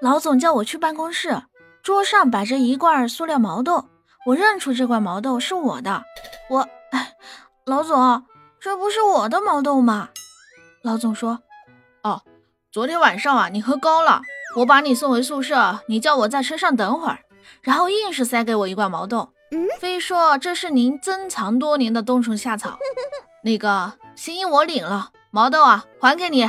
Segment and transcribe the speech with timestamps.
[0.00, 1.42] 老总叫我去办公室，
[1.82, 3.84] 桌上摆着一罐塑料毛豆，
[4.24, 6.02] 我认出这罐毛豆是我的。
[6.48, 7.12] 我，哎，
[7.66, 8.24] 老总，
[8.58, 10.08] 这不是我的毛豆吗？
[10.82, 11.40] 老总说，
[12.02, 12.22] 哦，
[12.72, 14.22] 昨天晚上啊，你喝高了，
[14.56, 17.18] 我把你送回宿舍，你叫我在车上等会儿，
[17.60, 19.28] 然后硬是塞给我一罐毛豆，
[19.78, 22.78] 非说这是您珍藏多年的冬虫夏草。
[23.44, 26.48] 那个，心意我领了，毛豆啊，还给你。